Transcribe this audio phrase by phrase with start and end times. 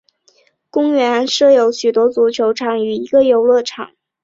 [0.71, 3.91] 公园还设有许多足球场与一个游乐场。